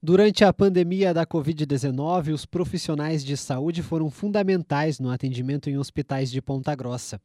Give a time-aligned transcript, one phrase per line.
[0.00, 6.30] Durante a pandemia da Covid-19, os profissionais de saúde foram fundamentais no atendimento em hospitais
[6.30, 7.20] de Ponta Grossa.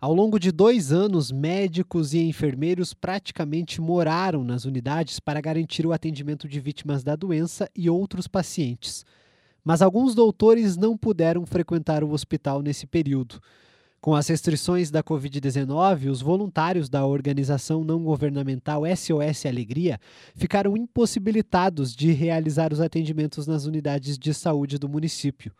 [0.00, 5.92] Ao longo de dois anos, médicos e enfermeiros praticamente moraram nas unidades para garantir o
[5.92, 9.04] atendimento de vítimas da doença e outros pacientes.
[9.64, 13.40] Mas alguns doutores não puderam frequentar o hospital nesse período.
[14.02, 20.00] Com as restrições da Covid-19, os voluntários da organização não governamental SOS Alegria
[20.34, 25.52] ficaram impossibilitados de realizar os atendimentos nas unidades de saúde do município.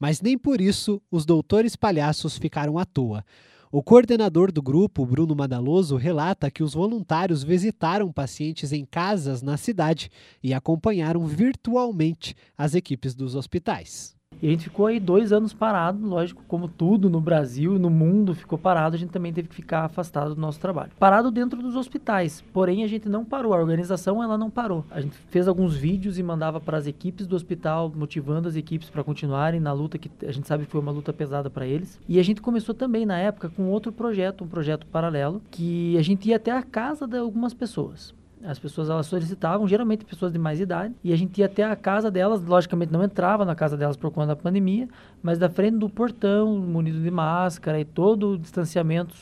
[0.00, 3.22] Mas nem por isso os doutores palhaços ficaram à toa.
[3.70, 9.58] O coordenador do grupo, Bruno Madaloso, relata que os voluntários visitaram pacientes em casas na
[9.58, 10.10] cidade
[10.42, 14.15] e acompanharam virtualmente as equipes dos hospitais.
[14.42, 17.90] E a gente ficou aí dois anos parado, lógico, como tudo no Brasil e no
[17.90, 20.90] mundo ficou parado, a gente também teve que ficar afastado do nosso trabalho.
[20.98, 24.84] Parado dentro dos hospitais, porém a gente não parou, a organização ela não parou.
[24.90, 28.90] A gente fez alguns vídeos e mandava para as equipes do hospital, motivando as equipes
[28.90, 31.98] para continuarem na luta que a gente sabe que foi uma luta pesada para eles.
[32.08, 36.02] E a gente começou também na época com outro projeto, um projeto paralelo, que a
[36.02, 38.14] gente ia até a casa de algumas pessoas.
[38.44, 41.74] As pessoas elas solicitavam, geralmente pessoas de mais idade, e a gente ia até a
[41.74, 44.88] casa delas, logicamente não entrava na casa delas por conta da pandemia,
[45.22, 49.14] mas da frente do portão, munido de máscara e todo o distanciamento,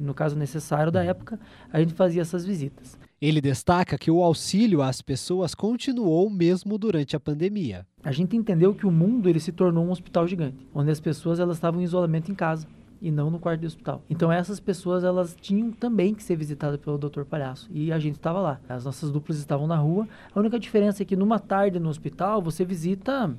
[0.00, 1.38] no caso necessário da época,
[1.72, 2.98] a gente fazia essas visitas.
[3.20, 7.86] Ele destaca que o auxílio às pessoas continuou mesmo durante a pandemia.
[8.04, 11.40] A gente entendeu que o mundo ele se tornou um hospital gigante, onde as pessoas
[11.40, 12.66] elas estavam em isolamento em casa
[13.00, 14.02] e não no quarto de hospital.
[14.08, 17.24] Então essas pessoas elas tinham também que ser visitadas pelo Dr.
[17.24, 18.60] Palhaço e a gente estava lá.
[18.68, 20.08] As nossas duplas estavam na rua.
[20.34, 23.34] A única diferença é que numa tarde no hospital você visita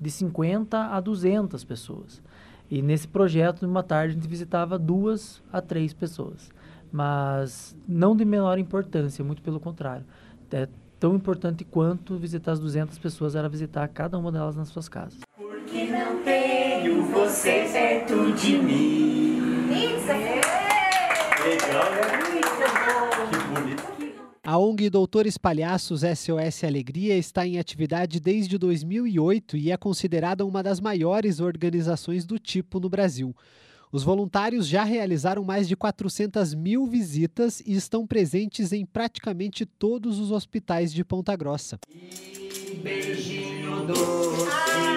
[0.00, 2.20] de 50 a 200 pessoas.
[2.70, 6.50] E nesse projeto, numa tarde, a gente visitava duas a três pessoas.
[6.90, 10.06] Mas não de menor importância, muito pelo contrário.
[10.50, 10.66] É
[10.98, 15.20] tão importante quanto visitar as 200 pessoas era visitar cada uma delas nas suas casas.
[17.42, 19.66] Você perto de mim.
[19.68, 20.06] Isso,
[21.42, 22.40] Legal, né?
[23.28, 23.82] Que bonito.
[24.44, 30.62] A ONG Doutores Palhaços SOS Alegria está em atividade desde 2008 e é considerada uma
[30.62, 33.34] das maiores organizações do tipo no Brasil.
[33.90, 40.20] Os voluntários já realizaram mais de 400 mil visitas e estão presentes em praticamente todos
[40.20, 41.76] os hospitais de Ponta Grossa.
[41.90, 44.46] E beijinho doce.
[44.48, 44.92] Ah!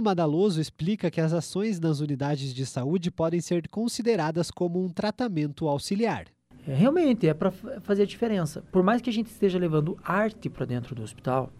[0.00, 4.88] Bruno Madaloso explica que as ações nas unidades de saúde podem ser consideradas como um
[4.88, 6.26] tratamento auxiliar.
[6.66, 8.62] É, realmente, é para fazer a diferença.
[8.70, 11.52] Por mais que a gente esteja levando arte para dentro do hospital,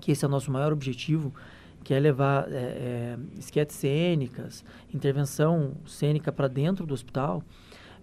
[0.00, 1.34] que esse é o nosso maior objetivo,
[1.82, 7.42] que é levar é, é, esquetes cênicas, intervenção cênica para dentro do hospital,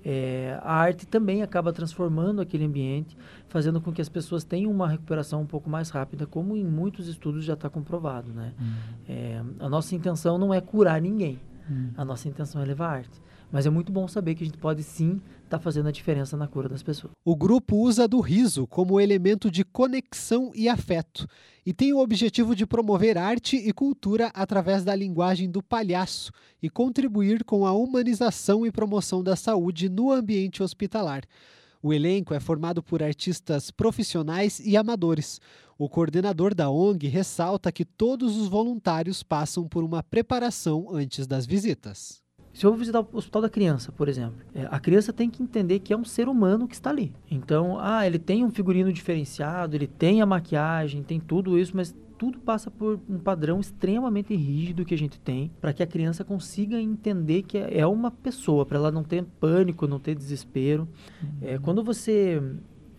[0.03, 3.17] é, a arte também acaba transformando aquele ambiente,
[3.49, 7.07] fazendo com que as pessoas tenham uma recuperação um pouco mais rápida, como em muitos
[7.07, 8.31] estudos já está comprovado.
[8.31, 8.53] Né?
[8.59, 8.73] Uhum.
[9.07, 11.91] É, a nossa intenção não é curar ninguém, uhum.
[11.95, 13.21] a nossa intenção é levar arte.
[13.51, 16.37] Mas é muito bom saber que a gente pode sim estar tá fazendo a diferença
[16.37, 17.13] na cura das pessoas.
[17.25, 21.27] O grupo usa do riso como elemento de conexão e afeto
[21.65, 26.31] e tem o objetivo de promover arte e cultura através da linguagem do palhaço
[26.61, 31.23] e contribuir com a humanização e promoção da saúde no ambiente hospitalar.
[31.81, 35.39] O elenco é formado por artistas profissionais e amadores.
[35.77, 41.45] O coordenador da ONG ressalta que todos os voluntários passam por uma preparação antes das
[41.45, 42.21] visitas.
[42.59, 45.79] Se eu visitar o hospital da criança, por exemplo, é, a criança tem que entender
[45.79, 47.13] que é um ser humano que está ali.
[47.31, 51.95] Então, ah, ele tem um figurino diferenciado, ele tem a maquiagem, tem tudo isso, mas
[52.17, 56.25] tudo passa por um padrão extremamente rígido que a gente tem para que a criança
[56.25, 60.85] consiga entender que é uma pessoa, para ela não ter pânico, não ter desespero.
[61.23, 61.29] Uhum.
[61.41, 62.43] É, quando você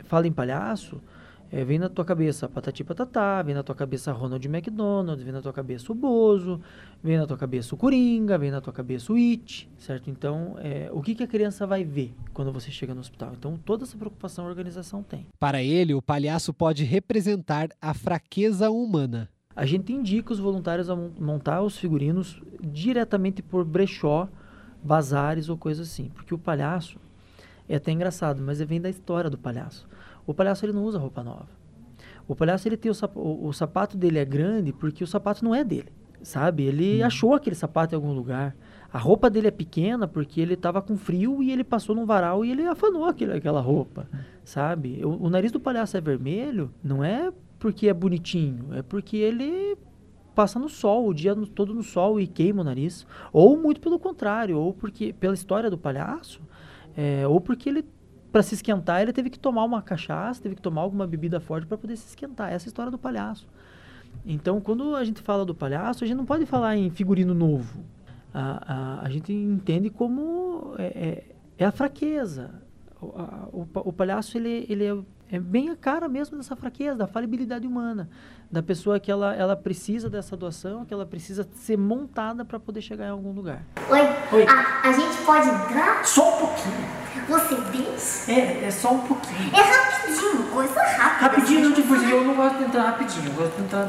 [0.05, 1.03] fala em palhaço,
[1.53, 5.43] é, vem na tua cabeça Patati Patatá, vem na tua cabeça Ronald McDonald, vem na
[5.43, 6.61] tua cabeça o Bozo,
[7.03, 10.09] vem na tua cabeça o Coringa, vem na tua cabeça o It, certo?
[10.09, 13.33] Então, é, o que, que a criança vai ver quando você chega no hospital?
[13.37, 15.27] Então, toda essa preocupação a organização tem.
[15.39, 19.29] Para ele, o palhaço pode representar a fraqueza humana.
[19.57, 24.29] A gente indica os voluntários a montar os figurinos diretamente por brechó,
[24.83, 26.99] bazares ou coisa assim, porque o palhaço
[27.69, 29.89] é até engraçado, mas vem da história do palhaço.
[30.27, 31.49] O palhaço ele não usa roupa nova.
[32.27, 35.45] O palhaço ele tem o, sapato, o, o sapato dele é grande porque o sapato
[35.45, 36.65] não é dele, sabe?
[36.65, 37.07] Ele hum.
[37.07, 38.55] achou aquele sapato em algum lugar.
[38.93, 42.45] A roupa dele é pequena porque ele estava com frio e ele passou num varal
[42.45, 44.09] e ele afanou aquele, aquela roupa,
[44.45, 45.05] sabe?
[45.05, 49.77] O, o nariz do palhaço é vermelho, não é porque é bonitinho, é porque ele
[50.35, 53.07] passa no sol, o dia todo no sol e queima o nariz.
[53.33, 56.41] Ou muito pelo contrário, ou porque, pela história do palhaço,
[56.97, 57.85] é, ou porque ele,
[58.31, 61.67] para se esquentar, ele teve que tomar uma cachaça, teve que tomar alguma bebida forte
[61.67, 62.53] para poder se esquentar.
[62.53, 63.49] Essa é a história do palhaço.
[64.25, 67.85] Então, quando a gente fala do palhaço, a gente não pode falar em figurino novo
[68.33, 71.25] a, a, a gente entende como é, é,
[71.59, 72.51] é a fraqueza.
[73.01, 76.97] O, a, o, o, palhaço ele, ele é, é, bem a cara mesmo dessa fraqueza,
[76.97, 78.11] da falibilidade humana,
[78.51, 82.83] da pessoa que ela, ela precisa dessa doação, que ela precisa ser montada para poder
[82.83, 83.65] chegar em algum lugar.
[83.89, 84.01] Oi,
[84.33, 84.47] Oi.
[84.47, 86.05] A, a gente pode entrar?
[86.05, 86.60] Só um pouquinho.
[88.31, 89.51] É, é só um pouquinho.
[89.53, 91.27] É rapidinho, coisa rápida.
[91.27, 93.89] Rapidinho, tipo, eu não gosto de entrar rapidinho, eu gosto de entrar...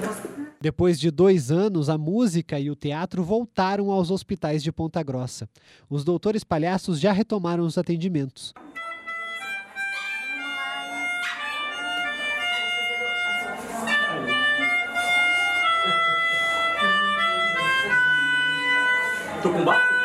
[0.60, 5.48] Depois de dois anos, a música e o teatro voltaram aos hospitais de Ponta Grossa.
[5.88, 8.52] Os doutores palhaços já retomaram os atendimentos.
[19.44, 20.01] Tô com barco?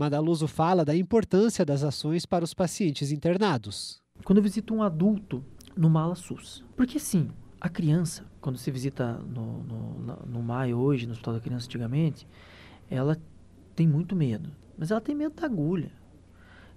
[0.00, 4.00] Madaluso fala da importância das ações para os pacientes internados.
[4.24, 5.44] Quando eu visito um adulto
[5.76, 7.28] numa ala SUS, porque sim,
[7.60, 12.26] a criança, quando se visita no, no, no MAI hoje, no Hospital da Criança antigamente,
[12.88, 13.14] ela
[13.76, 14.50] tem muito medo.
[14.78, 15.92] Mas ela tem medo da agulha.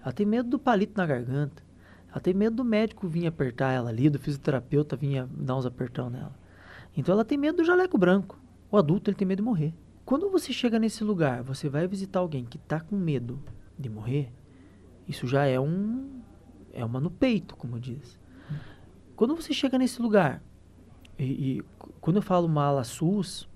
[0.02, 1.64] Ela tem medo do palito na garganta.
[2.12, 6.10] Ela tem medo do médico vir apertar ela ali, do fisioterapeuta vir dar uns apertão
[6.10, 6.38] nela.
[6.94, 8.38] Então ela tem medo do jaleco branco.
[8.70, 9.74] O adulto ele tem medo de morrer.
[10.06, 13.42] Quando você chega nesse lugar, você vai visitar alguém que está com medo
[13.80, 14.32] de morrer,
[15.08, 16.22] isso já é um
[16.74, 18.20] é uma no peito, como diz.
[19.16, 20.42] Quando você chega nesse lugar,
[21.18, 21.64] e, e,
[22.02, 23.48] quando eu falo uma ala SUS,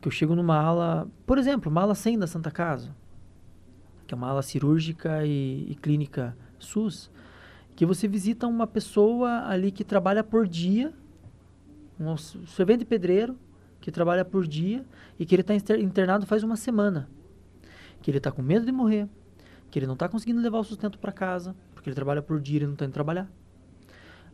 [0.00, 2.94] que eu chego numa ala, por exemplo, uma ala 100 da Santa Casa,
[4.06, 7.10] que é uma ala cirúrgica e, e clínica SUS,
[7.74, 10.92] que você visita uma pessoa ali que trabalha por dia,
[11.98, 13.36] um servente pedreiro,
[13.84, 14.82] que trabalha por dia
[15.18, 17.06] e que ele está internado faz uma semana.
[18.00, 19.06] Que ele está com medo de morrer,
[19.70, 22.62] que ele não está conseguindo levar o sustento para casa, porque ele trabalha por dia
[22.62, 23.30] e não está indo trabalhar.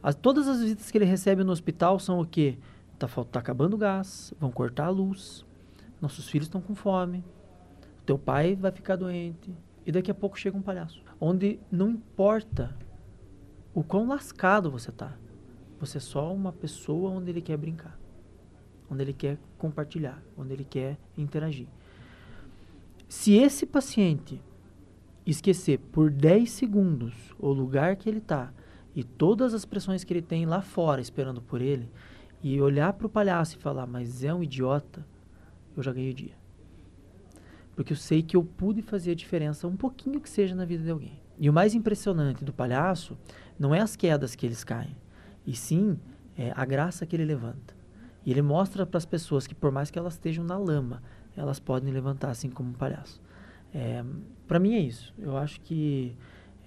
[0.01, 2.59] As, todas as visitas que ele recebe no hospital são o quê?
[2.97, 5.45] Tá, tá acabando o gás, vão cortar a luz,
[6.01, 7.25] nossos filhos estão com fome,
[8.07, 9.53] teu pai vai ficar doente,
[9.85, 11.03] e daqui a pouco chega um palhaço.
[11.21, 12.77] Onde não importa
[13.75, 15.13] o quão lascado você tá,
[15.81, 17.99] você é só uma pessoa onde ele quer brincar
[18.91, 21.69] onde ele quer compartilhar, onde ele quer interagir.
[23.09, 24.41] Se esse paciente
[25.25, 28.53] esquecer por 10 segundos o lugar que ele está
[28.95, 31.89] e todas as pressões que ele tem lá fora esperando por ele,
[32.43, 35.07] e olhar para o palhaço e falar, mas é um idiota,
[35.77, 36.35] eu já ganhei o dia.
[37.77, 40.83] Porque eu sei que eu pude fazer a diferença, um pouquinho que seja na vida
[40.83, 41.21] de alguém.
[41.39, 43.17] E o mais impressionante do palhaço
[43.59, 44.97] não é as quedas que eles caem,
[45.47, 45.99] e sim
[46.37, 47.80] é a graça que ele levanta.
[48.25, 51.03] E ele mostra para as pessoas que por mais que elas estejam na lama,
[51.37, 53.21] elas podem levantar assim como um palhaço.
[53.73, 54.05] É,
[54.47, 55.15] para mim é isso.
[55.19, 56.17] Eu acho que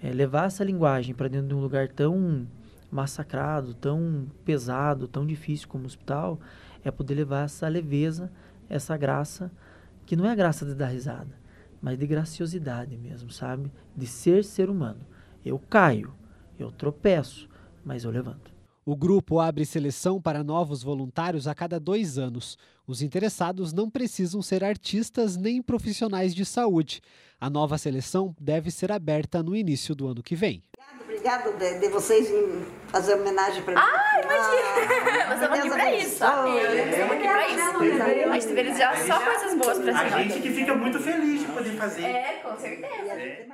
[0.02, 2.48] é, levar essa linguagem para dentro de um lugar tão
[2.92, 6.40] massacrado, tão pesado, tão difícil como o hospital,
[6.84, 8.32] é poder levar essa leveza,
[8.70, 9.52] essa graça,
[10.06, 11.36] que não é a graça de dar risada,
[11.82, 13.72] mas de graciosidade mesmo, sabe?
[13.96, 15.00] De ser ser humano.
[15.44, 16.14] Eu caio,
[16.60, 17.50] eu tropeço,
[17.84, 18.53] mas eu levanto.
[18.86, 22.58] O grupo abre seleção para novos voluntários a cada dois anos.
[22.86, 27.02] Os interessados não precisam ser artistas nem profissionais de saúde.
[27.40, 30.62] A nova seleção deve ser aberta no início do ano que vem.
[31.02, 33.82] Obrigada de, de vocês em fazer homenagem para mim.
[33.82, 35.26] Ah, imagina!
[35.28, 36.10] Nós estamos aqui para isso.
[36.10, 38.30] Estamos aqui para isso.
[38.30, 41.78] A gente deveria só coisas boas para A gente que fica muito feliz de poder
[41.78, 42.04] fazer.
[42.04, 43.54] É, com certeza.